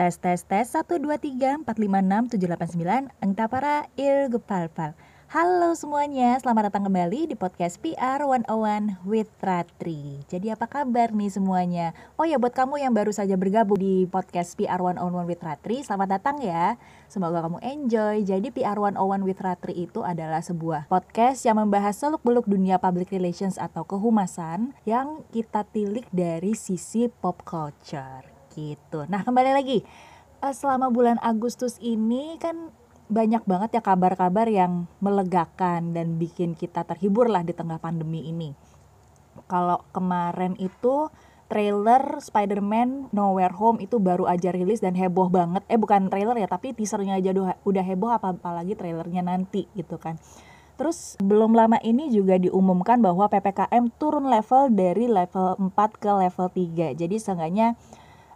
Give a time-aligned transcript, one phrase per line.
[0.00, 0.64] Tes tes tes.
[0.64, 4.96] 1 2 3 4 5 6 7 8 9 Engta para irgepalpal.
[5.28, 10.24] Halo semuanya, selamat datang kembali di podcast PR 101 with Ratri.
[10.24, 11.92] Jadi apa kabar nih semuanya?
[12.16, 16.16] Oh ya buat kamu yang baru saja bergabung di podcast PR 101 with Ratri Selamat
[16.16, 16.80] datang ya.
[17.12, 18.24] Semoga kamu enjoy.
[18.24, 23.60] Jadi PR 101 with Ratri itu adalah sebuah podcast yang membahas seluk-beluk dunia public relations
[23.60, 29.06] atau kehumasan Yang kita tilik dari sisi pop culture gitu.
[29.06, 29.86] Nah kembali lagi
[30.42, 32.72] uh, selama bulan Agustus ini kan
[33.10, 38.54] banyak banget ya kabar-kabar yang melegakan dan bikin kita terhibur lah di tengah pandemi ini.
[39.50, 41.10] Kalau kemarin itu
[41.50, 45.66] trailer Spider-Man Nowhere Home itu baru aja rilis dan heboh banget.
[45.66, 47.34] Eh bukan trailer ya, tapi teasernya aja
[47.66, 50.14] udah heboh apa apalagi trailernya nanti gitu kan.
[50.78, 56.46] Terus belum lama ini juga diumumkan bahwa PPKM turun level dari level 4 ke level
[56.48, 56.96] 3.
[56.96, 57.76] Jadi seenggaknya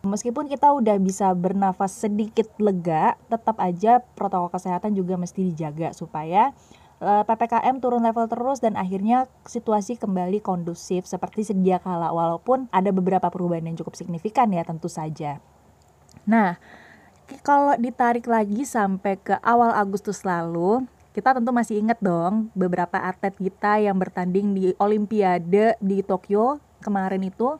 [0.04, 6.52] Meskipun kita udah bisa bernafas sedikit lega, tetap aja protokol kesehatan juga mesti dijaga supaya
[7.00, 12.92] eh, PPKM turun level terus dan akhirnya situasi kembali kondusif seperti sedia kala walaupun ada
[12.92, 15.40] beberapa perubahan yang cukup signifikan ya tentu saja.
[16.28, 16.60] Nah,
[17.40, 20.84] kalau ditarik lagi sampai ke awal Agustus lalu,
[21.16, 27.22] kita tentu masih ingat dong beberapa atlet kita yang bertanding di Olimpiade di Tokyo kemarin
[27.24, 27.56] itu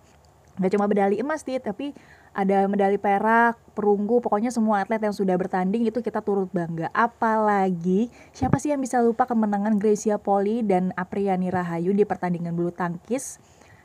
[0.59, 1.95] nggak cuma medali emas sih tapi
[2.35, 6.91] ada medali perak, perunggu, pokoknya semua atlet yang sudah bertanding itu kita turut bangga.
[6.91, 12.75] Apalagi siapa sih yang bisa lupa kemenangan Gracia Poli dan Apriani Rahayu di pertandingan bulu
[12.75, 13.39] tangkis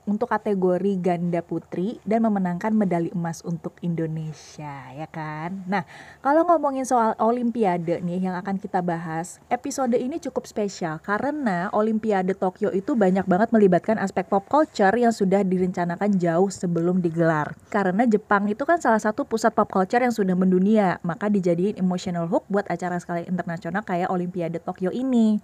[0.10, 5.62] untuk kategori ganda putri dan memenangkan medali emas untuk Indonesia ya kan.
[5.70, 5.86] Nah,
[6.26, 12.34] kalau ngomongin soal olimpiade nih yang akan kita bahas, episode ini cukup spesial karena olimpiade
[12.34, 17.54] Tokyo itu banyak banget melibatkan aspek pop culture yang sudah direncanakan jauh sebelum digelar.
[17.70, 22.26] Karena Jepang itu kan salah satu pusat pop culture yang sudah mendunia, maka dijadiin emotional
[22.26, 25.38] hook buat acara skala internasional kayak olimpiade Tokyo ini.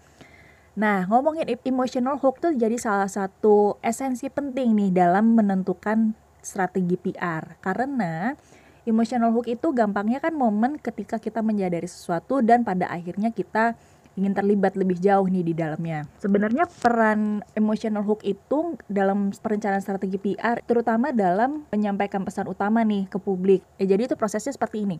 [0.75, 6.11] Nah, ngomongin emotional hook tuh jadi salah satu esensi penting nih dalam menentukan
[6.43, 7.55] strategi PR.
[7.63, 8.35] Karena
[8.83, 13.79] emotional hook itu gampangnya kan momen ketika kita menyadari sesuatu dan pada akhirnya kita
[14.19, 16.11] ingin terlibat lebih jauh nih di dalamnya.
[16.19, 23.07] Sebenarnya peran emotional hook itu dalam perencanaan strategi PR terutama dalam menyampaikan pesan utama nih
[23.07, 23.63] ke publik.
[23.79, 24.99] Eh, jadi itu prosesnya seperti ini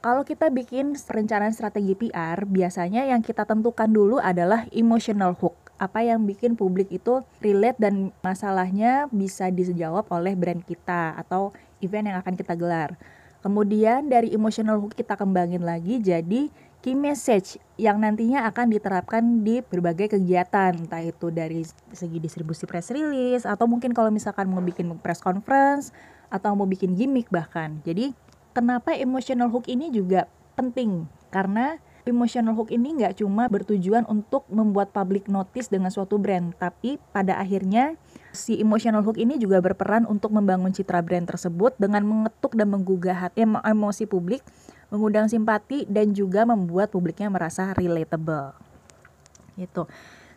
[0.00, 5.52] kalau kita bikin perencanaan strategi PR, biasanya yang kita tentukan dulu adalah emotional hook.
[5.76, 11.52] Apa yang bikin publik itu relate dan masalahnya bisa dijawab oleh brand kita atau
[11.84, 12.96] event yang akan kita gelar.
[13.44, 16.48] Kemudian dari emotional hook kita kembangin lagi jadi
[16.80, 22.88] key message yang nantinya akan diterapkan di berbagai kegiatan entah itu dari segi distribusi press
[22.88, 25.92] release atau mungkin kalau misalkan mau bikin press conference
[26.32, 27.80] atau mau bikin gimmick bahkan.
[27.84, 28.12] Jadi
[28.52, 30.26] kenapa emotional hook ini juga
[30.58, 31.78] penting karena
[32.08, 37.36] emotional hook ini nggak cuma bertujuan untuk membuat public notice dengan suatu brand, tapi pada
[37.36, 37.96] akhirnya
[38.32, 43.28] si emotional hook ini juga berperan untuk membangun citra brand tersebut dengan mengetuk dan menggugah
[43.28, 44.40] hati emosi publik,
[44.88, 48.56] mengundang simpati dan juga membuat publiknya merasa relatable.
[49.54, 49.84] Gitu.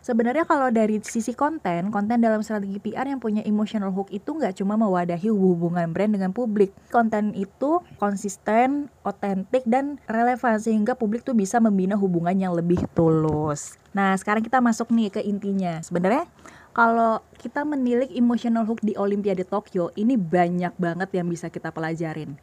[0.04, 4.60] Sebenarnya kalau dari sisi konten, konten dalam strategi PR yang punya emotional hook itu nggak
[4.60, 6.76] cuma mewadahi hubungan brand dengan publik.
[6.92, 13.80] Konten itu konsisten, otentik, dan relevan sehingga publik tuh bisa membina hubungan yang lebih tulus.
[13.96, 15.80] Nah, sekarang kita masuk nih ke intinya.
[15.80, 16.28] Sebenarnya
[16.76, 22.36] kalau kita menilik emotional hook di Olimpiade Tokyo, ini banyak banget yang bisa kita pelajarin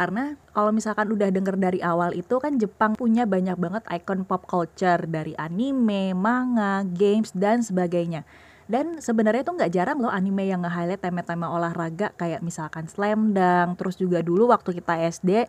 [0.00, 4.48] karena kalau misalkan udah denger dari awal itu kan Jepang punya banyak banget ikon pop
[4.48, 8.24] culture dari anime, manga, games dan sebagainya.
[8.64, 13.76] Dan sebenarnya itu nggak jarang loh anime yang nge-highlight tema-tema olahraga kayak misalkan Slam Dunk,
[13.76, 15.44] terus juga dulu waktu kita SD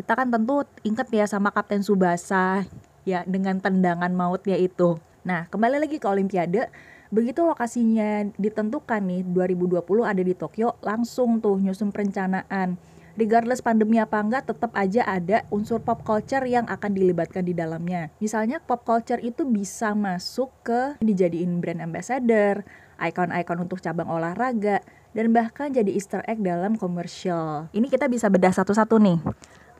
[0.00, 2.64] kita kan tentu inget ya sama Kapten Subasa
[3.04, 4.96] ya dengan tendangan mautnya itu.
[5.20, 6.72] Nah, kembali lagi ke Olimpiade,
[7.12, 12.80] begitu lokasinya ditentukan nih 2020 ada di Tokyo, langsung tuh nyusun perencanaan
[13.16, 18.12] regardless pandemi apa enggak tetap aja ada unsur pop culture yang akan dilibatkan di dalamnya.
[18.18, 22.64] Misalnya pop culture itu bisa masuk ke dijadiin brand ambassador,
[23.00, 24.80] icon-icon untuk cabang olahraga,
[25.12, 27.68] dan bahkan jadi easter egg dalam komersial.
[27.76, 29.18] Ini kita bisa bedah satu-satu nih.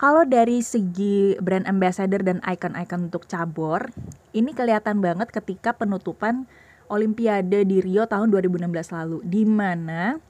[0.01, 3.87] Kalau dari segi brand ambassador dan icon-icon untuk cabur,
[4.35, 6.49] ini kelihatan banget ketika penutupan
[6.91, 10.21] Olimpiade di Rio tahun 2016 lalu, di mana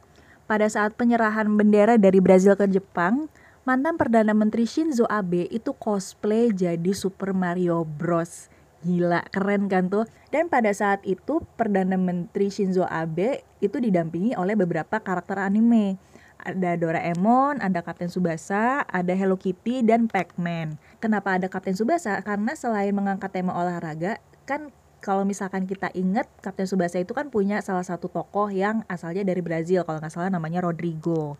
[0.52, 3.32] pada saat penyerahan bendera dari Brazil ke Jepang,
[3.64, 8.52] mantan Perdana Menteri Shinzo Abe itu cosplay jadi Super Mario Bros.
[8.84, 10.04] Gila, keren kan tuh?
[10.28, 15.96] Dan pada saat itu Perdana Menteri Shinzo Abe itu didampingi oleh beberapa karakter anime.
[16.36, 20.76] Ada Doraemon, ada Kapten Subasa, ada Hello Kitty, dan Pac-Man.
[21.00, 22.20] Kenapa ada Kapten Subasa?
[22.20, 24.68] Karena selain mengangkat tema olahraga, kan
[25.02, 29.42] kalau misalkan kita ingat Kapten Subasa itu kan punya salah satu tokoh yang asalnya dari
[29.42, 31.34] Brazil kalau nggak salah namanya Rodrigo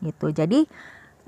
[0.00, 0.64] gitu jadi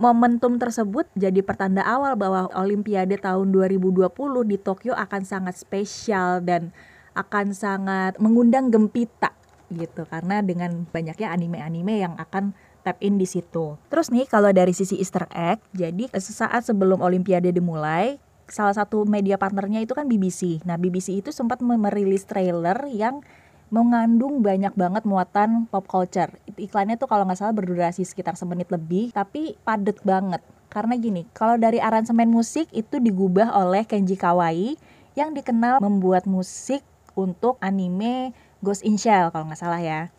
[0.00, 4.10] momentum tersebut jadi pertanda awal bahwa Olimpiade tahun 2020
[4.48, 6.74] di Tokyo akan sangat spesial dan
[7.14, 9.30] akan sangat mengundang gempita
[9.70, 13.80] gitu karena dengan banyaknya anime-anime yang akan tap in di situ.
[13.88, 19.40] Terus nih kalau dari sisi Easter egg, jadi sesaat sebelum Olimpiade dimulai, salah satu media
[19.40, 20.60] partnernya itu kan BBC.
[20.68, 23.24] Nah, BBC itu sempat merilis trailer yang
[23.72, 26.30] mengandung banyak banget muatan pop culture.
[26.54, 30.44] Iklannya tuh kalau nggak salah berdurasi sekitar semenit lebih, tapi padet banget.
[30.70, 34.78] Karena gini, kalau dari aransemen musik itu digubah oleh Kenji Kawai
[35.14, 36.82] yang dikenal membuat musik
[37.14, 40.10] untuk anime Ghost in Shell kalau nggak salah ya.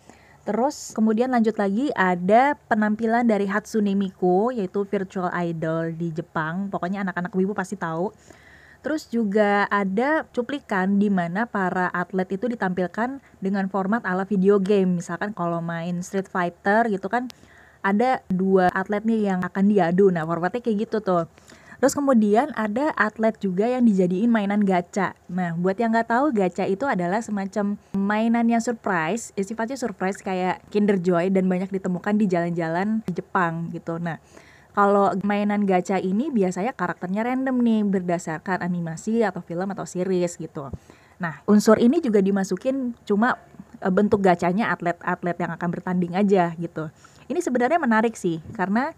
[0.45, 6.69] Terus kemudian lanjut lagi ada penampilan dari Hatsune Miku yaitu virtual idol di Jepang.
[6.69, 8.13] Pokoknya anak-anak wibu pasti tahu.
[8.85, 15.01] Terus juga ada cuplikan di mana para atlet itu ditampilkan dengan format ala video game.
[15.01, 17.25] Misalkan kalau main Street Fighter gitu kan
[17.81, 20.13] ada dua atlet nih yang akan diadu.
[20.13, 21.25] Nah, formatnya kayak gitu tuh.
[21.79, 25.13] Terus kemudian ada atlet juga yang dijadiin mainan gacha.
[25.27, 30.19] Nah, buat yang nggak tahu, gacha itu adalah semacam mainan yang surprise, ya sifatnya surprise
[30.23, 33.99] kayak Kinder Joy dan banyak ditemukan di jalan-jalan di Jepang gitu.
[33.99, 34.19] Nah,
[34.75, 40.67] kalau mainan gacha ini biasanya karakternya random nih berdasarkan animasi atau film atau series gitu.
[41.15, 43.39] Nah, unsur ini juga dimasukin cuma
[43.79, 46.91] e, bentuk gacanya atlet-atlet yang akan bertanding aja gitu.
[47.31, 48.91] Ini sebenarnya menarik sih karena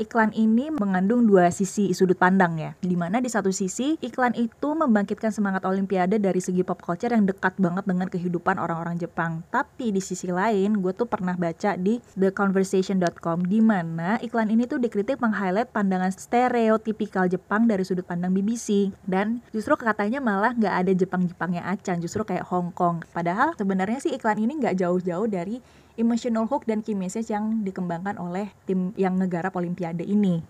[0.00, 2.70] iklan ini mengandung dua sisi sudut pandang ya.
[2.80, 7.28] Di mana di satu sisi iklan itu membangkitkan semangat olimpiade dari segi pop culture yang
[7.28, 9.44] dekat banget dengan kehidupan orang-orang Jepang.
[9.52, 14.80] Tapi di sisi lain gue tuh pernah baca di theconversation.com di mana iklan ini tuh
[14.80, 18.92] dikritik meng-highlight pandangan stereotipikal Jepang dari sudut pandang BBC.
[19.04, 23.04] Dan justru katanya malah nggak ada Jepang-Jepangnya acan, justru kayak Hong Kong.
[23.10, 25.60] Padahal sebenarnya sih iklan ini nggak jauh-jauh dari
[25.96, 30.44] emotional hook dan key message yang dikembangkan oleh tim yang ngegarap olimpiade ini.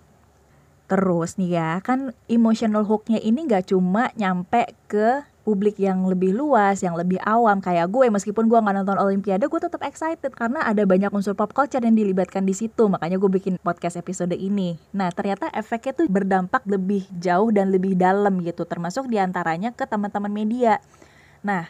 [0.90, 6.80] Terus nih ya, kan emotional hooknya ini gak cuma nyampe ke publik yang lebih luas,
[6.80, 8.06] yang lebih awam kayak gue.
[8.08, 11.98] Meskipun gue nggak nonton Olimpiade, gue tetap excited karena ada banyak unsur pop culture yang
[11.98, 12.86] dilibatkan di situ.
[12.86, 14.78] Makanya gue bikin podcast episode ini.
[14.94, 19.84] Nah ternyata efeknya tuh berdampak lebih jauh dan lebih dalam gitu, termasuk di antaranya ke
[19.84, 20.78] teman-teman media.
[21.42, 21.66] Nah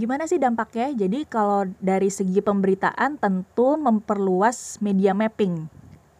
[0.00, 0.96] Gimana sih dampaknya?
[0.96, 5.68] Jadi kalau dari segi pemberitaan tentu memperluas media mapping.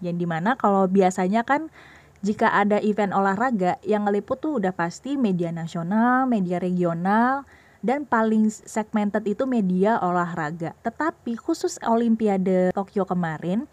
[0.05, 1.73] Yang di mana kalau biasanya kan
[2.21, 7.49] jika ada event olahraga yang ngeliput tuh udah pasti media nasional, media regional,
[7.81, 10.77] dan paling segmented itu media olahraga.
[10.85, 13.65] Tetapi khusus Olimpiade Tokyo kemarin,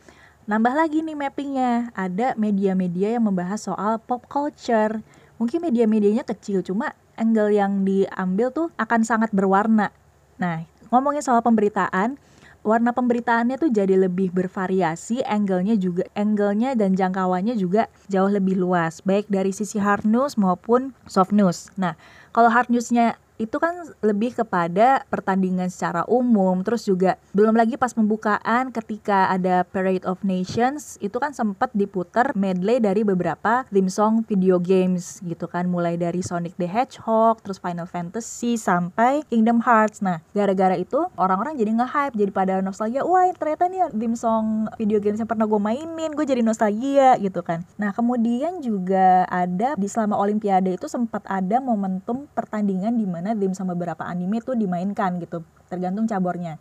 [0.47, 1.91] nambah lagi nih mappingnya.
[1.91, 5.03] Ada media-media yang membahas soal pop culture.
[5.35, 9.91] Mungkin media-medianya kecil, cuma angle yang diambil tuh akan sangat berwarna.
[10.37, 12.15] Nah, ngomongin soal pemberitaan,
[12.61, 19.01] warna pemberitaannya tuh jadi lebih bervariasi, angle-nya juga angle-nya dan jangkauannya juga jauh lebih luas,
[19.03, 21.73] baik dari sisi hard news maupun soft news.
[21.75, 21.97] Nah,
[22.31, 27.93] kalau hard news-nya itu kan lebih kepada pertandingan secara umum terus juga belum lagi pas
[27.93, 34.25] pembukaan ketika ada Parade of Nations itu kan sempat diputar medley dari beberapa theme song
[34.25, 35.69] video games gitu kan.
[35.69, 40.01] Mulai dari Sonic the Hedgehog terus Final Fantasy sampai Kingdom Hearts.
[40.01, 44.97] Nah gara-gara itu orang-orang jadi nge-hype jadi pada nostalgia wah ternyata nih theme song video
[44.97, 47.61] games yang pernah gue mainin gue jadi nostalgia gitu kan.
[47.77, 53.35] Nah kemudian juga ada di selama Olimpiade itu sempat ada momentum pertandingan di mana mana
[53.35, 56.55] theme sama beberapa anime tuh dimainkan gitu tergantung cabornya.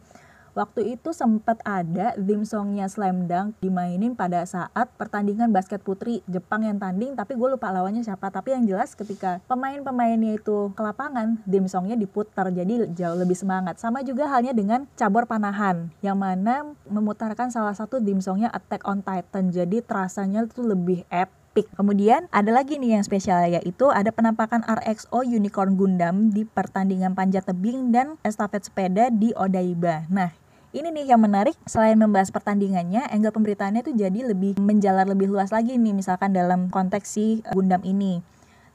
[0.56, 6.64] Waktu itu sempat ada theme songnya Slam Dunk dimainin pada saat pertandingan basket putri Jepang
[6.64, 8.32] yang tanding tapi gue lupa lawannya siapa.
[8.32, 13.76] Tapi yang jelas ketika pemain-pemainnya itu ke lapangan theme songnya diputar jadi jauh lebih semangat.
[13.76, 19.04] Sama juga halnya dengan cabur panahan yang mana memutarkan salah satu theme songnya Attack on
[19.04, 19.52] Titan.
[19.52, 21.72] Jadi terasanya itu lebih epic Epic.
[21.72, 27.48] Kemudian ada lagi nih yang spesial yaitu ada penampakan RXO Unicorn Gundam di pertandingan panjat
[27.48, 30.04] tebing dan estafet sepeda di Odaiba.
[30.12, 30.36] Nah,
[30.76, 35.48] ini nih yang menarik selain membahas pertandingannya, angle pemberitaannya tuh jadi lebih menjalar lebih luas
[35.48, 38.20] lagi nih misalkan dalam konteks si Gundam ini.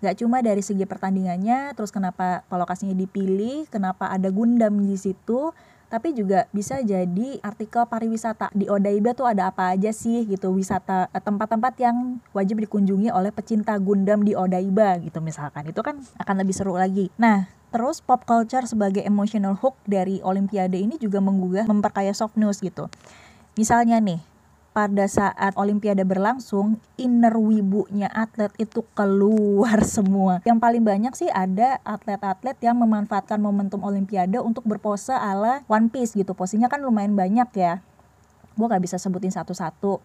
[0.02, 5.54] Gak cuma dari segi pertandingannya, terus kenapa lokasinya dipilih, kenapa ada Gundam di situ,
[5.92, 11.12] tapi juga bisa jadi artikel pariwisata di Odaiba tuh ada apa aja sih gitu wisata
[11.12, 16.36] eh, tempat-tempat yang wajib dikunjungi oleh pecinta Gundam di Odaiba gitu misalkan itu kan akan
[16.40, 21.64] lebih seru lagi nah Terus pop culture sebagai emotional hook dari Olimpiade ini juga menggugah
[21.72, 22.92] memperkaya soft news gitu.
[23.56, 24.20] Misalnya nih,
[24.72, 30.40] pada saat olimpiade berlangsung inner wibunya atlet itu keluar semua.
[30.48, 36.16] Yang paling banyak sih ada atlet-atlet yang memanfaatkan momentum olimpiade untuk berpose ala one piece
[36.16, 36.32] gitu.
[36.32, 37.84] Posenya kan lumayan banyak ya.
[38.56, 40.00] Gue gak bisa sebutin satu-satu.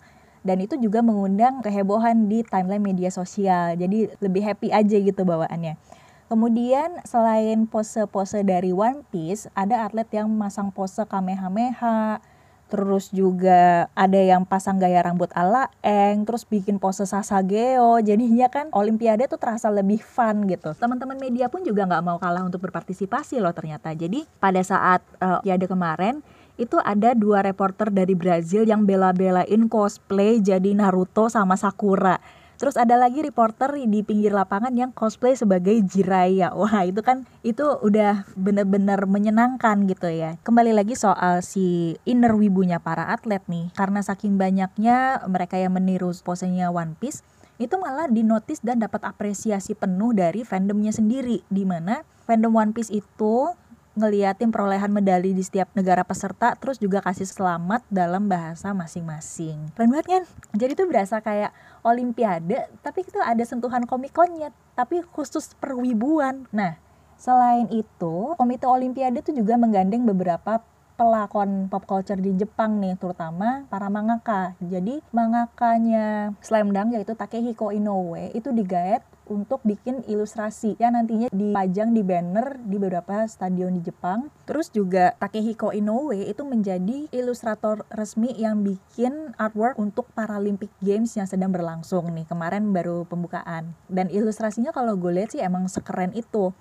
[0.46, 3.74] Dan itu juga mengundang kehebohan di timeline media sosial.
[3.74, 5.78] Jadi lebih happy aja gitu bawaannya.
[6.26, 12.18] Kemudian selain pose-pose dari One Piece, ada atlet yang masang pose Kamehameha,
[12.66, 18.02] terus juga ada yang pasang gaya rambut ala Eng, terus bikin pose Sasageo.
[18.02, 20.74] Jadinya kan Olimpiade tuh terasa lebih fun gitu.
[20.74, 23.94] Teman-teman media pun juga nggak mau kalah untuk berpartisipasi loh ternyata.
[23.94, 26.20] Jadi pada saat uh, Olimpiade kemarin
[26.56, 32.16] itu ada dua reporter dari Brazil yang bela-belain cosplay jadi Naruto sama Sakura
[32.56, 36.56] Terus ada lagi reporter di pinggir lapangan yang cosplay sebagai Jiraiya.
[36.56, 40.40] Wah, itu kan itu udah bener-bener menyenangkan gitu ya.
[40.40, 43.68] Kembali lagi soal si inner wibunya para atlet nih.
[43.76, 47.20] Karena saking banyaknya mereka yang meniru posenya One Piece,
[47.60, 51.44] itu malah dinotis dan dapat apresiasi penuh dari fandomnya sendiri.
[51.52, 53.52] Di mana fandom One Piece itu
[53.96, 59.72] ngeliatin perolehan medali di setiap negara peserta terus juga kasih selamat dalam bahasa masing-masing.
[59.72, 60.22] Keren banget kan
[60.52, 61.50] jadi tuh berasa kayak
[61.80, 66.44] olimpiade tapi itu ada sentuhan komikonnya tapi khusus perwibuan.
[66.52, 66.76] Nah
[67.16, 70.60] selain itu komite olimpiade tuh juga menggandeng beberapa
[70.96, 74.56] pelakon pop culture di Jepang nih terutama para mangaka.
[74.60, 81.92] Jadi mangakanya Slam Dunk yaitu Takehiko Inoue itu digaet untuk bikin ilustrasi yang nantinya dipajang
[81.92, 84.30] di banner di beberapa stadion di Jepang.
[84.46, 91.26] Terus juga Takehiko Inoue itu menjadi ilustrator resmi yang bikin artwork untuk Paralympic Games yang
[91.26, 92.26] sedang berlangsung nih.
[92.26, 93.74] Kemarin baru pembukaan.
[93.90, 96.54] Dan ilustrasinya kalau gue lihat sih emang sekeren itu.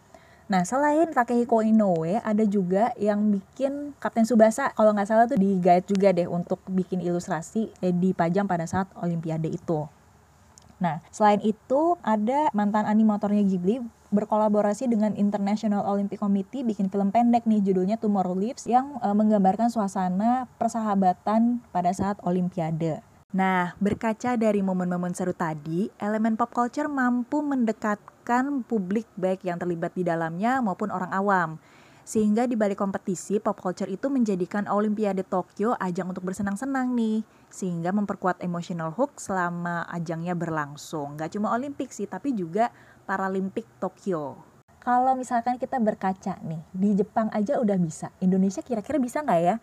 [0.46, 5.58] Nah, selain Takehiko Inoue, ada juga yang bikin Kapten Subasa, kalau nggak salah tuh di
[5.58, 9.90] guide juga deh untuk bikin ilustrasi eh, dipajang pada saat Olimpiade itu.
[10.80, 13.80] Nah, selain itu ada mantan animatornya Ghibli
[14.16, 19.68] berkolaborasi dengan International Olympic Committee bikin film pendek nih judulnya Tomorrow Lives yang e, menggambarkan
[19.68, 23.04] suasana persahabatan pada saat Olimpiade.
[23.36, 29.92] Nah, berkaca dari momen-momen seru tadi, elemen pop culture mampu mendekatkan publik baik yang terlibat
[29.92, 31.50] di dalamnya maupun orang awam.
[32.06, 37.26] Sehingga di balik kompetisi, pop culture itu menjadikan Olimpiade Tokyo ajang untuk bersenang-senang nih.
[37.50, 41.18] Sehingga memperkuat emotional hook selama ajangnya berlangsung.
[41.18, 42.70] Gak cuma Olimpik sih, tapi juga
[43.10, 44.38] Paralimpik Tokyo.
[44.86, 48.14] Kalau misalkan kita berkaca nih, di Jepang aja udah bisa.
[48.22, 49.58] Indonesia kira-kira bisa nggak ya?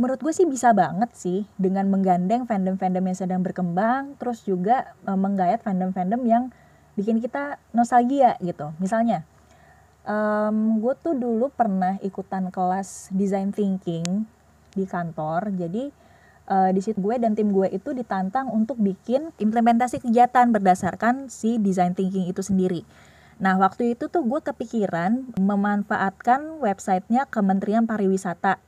[0.00, 5.12] Menurut gue sih bisa banget sih dengan menggandeng fandom-fandom yang sedang berkembang, terus juga e,
[5.12, 6.48] menggayat fandom-fandom yang
[6.96, 8.72] bikin kita nostalgia gitu.
[8.80, 9.28] Misalnya,
[10.06, 14.26] um, gue tuh dulu pernah ikutan kelas design thinking
[14.72, 15.52] di kantor.
[15.54, 15.92] Jadi
[16.48, 21.58] uh, di situ gue dan tim gue itu ditantang untuk bikin implementasi kegiatan berdasarkan si
[21.58, 22.82] design thinking itu sendiri.
[23.42, 28.62] Nah waktu itu tuh gue kepikiran memanfaatkan websitenya Kementerian Pariwisata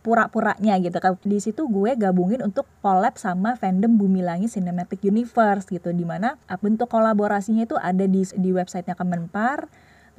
[0.00, 0.96] pura-puranya gitu.
[0.96, 6.08] Kan di situ gue gabungin untuk collab sama fandom Bumi Langit Cinematic Universe gitu di
[6.08, 9.68] mana bentuk kolaborasinya itu ada di di websitenya Kemenpar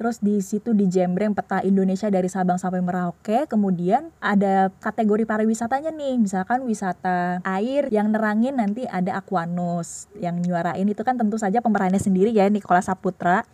[0.02, 3.46] Terus di situ di Jembreng peta Indonesia dari Sabang sampai Merauke.
[3.46, 10.90] Kemudian ada kategori pariwisatanya nih, misalkan wisata air yang nerangin nanti ada Aquanus yang nyuarain
[10.90, 13.46] itu kan tentu saja pemerannya sendiri ya Nikola Saputra.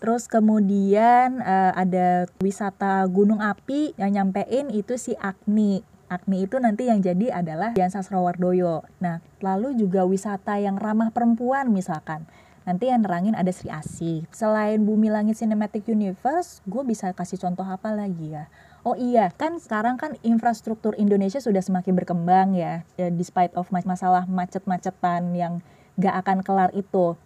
[0.00, 5.84] Terus kemudian uh, ada wisata gunung api yang nyampein itu si Agni.
[6.08, 8.88] Agni itu nanti yang jadi adalah Dian Sastrowardoyo.
[9.04, 12.24] Nah, lalu juga wisata yang ramah perempuan misalkan
[12.68, 14.28] Nanti yang nerangin ada Sri Asih.
[14.28, 18.52] Selain Bumi Langit Cinematic Universe, gue bisa kasih contoh apa lagi ya?
[18.84, 24.28] Oh iya, kan sekarang kan infrastruktur Indonesia sudah semakin berkembang ya, ya despite of masalah
[24.28, 25.64] macet-macetan yang
[25.96, 27.16] gak akan kelar itu.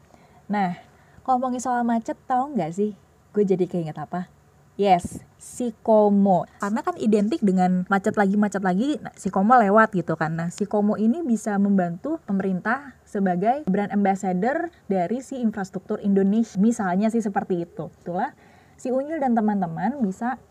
[0.46, 0.78] Nah,
[1.26, 2.92] ngomongin soal macet, tau nggak sih?
[3.34, 4.30] Gue jadi keinget apa?
[4.74, 6.50] Yes, si Komo.
[6.58, 10.34] Karena kan identik dengan macet lagi macet lagi, nah, si Komo lewat gitu kan.
[10.34, 16.58] Nah, si Komo ini bisa membantu pemerintah sebagai brand ambassador dari si infrastruktur Indonesia.
[16.58, 17.86] Misalnya sih seperti itu.
[18.02, 18.34] Itulah
[18.74, 20.42] si Unyil dan teman-teman bisa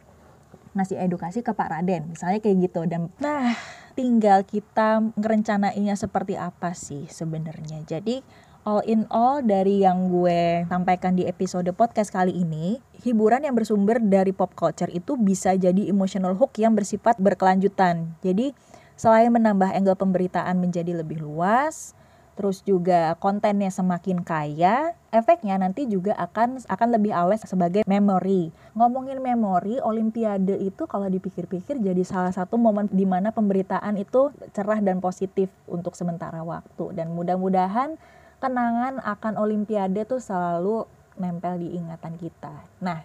[0.72, 2.16] ngasih edukasi ke Pak Raden.
[2.16, 2.88] Misalnya kayak gitu.
[2.88, 3.60] Dan nah,
[4.00, 7.84] tinggal kita ngerencanainnya seperti apa sih sebenarnya.
[7.84, 8.24] Jadi
[8.64, 14.00] all in all dari yang gue sampaikan di episode podcast kali ini, hiburan yang bersumber
[14.00, 18.16] dari pop culture itu bisa jadi emotional hook yang bersifat berkelanjutan.
[18.24, 18.56] Jadi
[18.96, 21.92] selain menambah angle pemberitaan menjadi lebih luas,
[22.40, 28.56] terus juga kontennya semakin kaya, efeknya nanti juga akan akan lebih awet sebagai memori.
[28.80, 34.80] Ngomongin memori, Olimpiade itu kalau dipikir-pikir jadi salah satu momen di mana pemberitaan itu cerah
[34.80, 38.00] dan positif untuk sementara waktu dan mudah-mudahan
[38.44, 40.84] kenangan akan Olimpiade tuh selalu
[41.16, 42.52] nempel di ingatan kita.
[42.84, 43.00] Nah,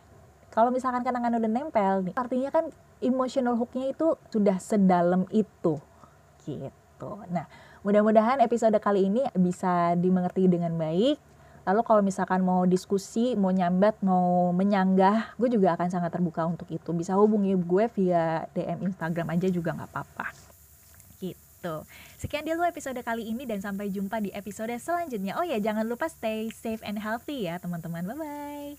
[0.50, 2.66] kalau misalkan kenangan udah nempel nih, artinya kan
[2.98, 5.78] emotional hooknya itu sudah sedalam itu
[6.42, 7.12] gitu.
[7.30, 7.46] Nah,
[7.86, 11.20] mudah-mudahan episode kali ini bisa dimengerti dengan baik.
[11.68, 16.64] Lalu kalau misalkan mau diskusi, mau nyambat, mau menyanggah, gue juga akan sangat terbuka untuk
[16.72, 16.90] itu.
[16.96, 20.47] Bisa hubungi gue via DM Instagram aja juga nggak apa-apa.
[21.58, 21.82] Gitu.
[22.22, 25.34] Sekian dulu episode kali ini dan sampai jumpa di episode selanjutnya.
[25.34, 28.06] Oh ya, jangan lupa stay safe and healthy ya teman-teman.
[28.06, 28.68] Bye-bye.